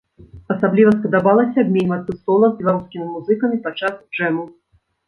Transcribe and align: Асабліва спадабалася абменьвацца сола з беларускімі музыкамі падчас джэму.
Асабліва 0.53 0.93
спадабалася 0.95 1.57
абменьвацца 1.65 2.17
сола 2.23 2.47
з 2.55 2.61
беларускімі 2.63 3.07
музыкамі 3.15 3.65
падчас 3.69 3.95
джэму. 4.15 4.53